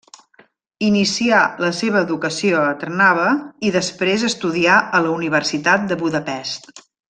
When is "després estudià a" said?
3.77-5.03